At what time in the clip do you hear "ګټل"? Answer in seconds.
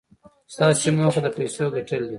1.75-2.01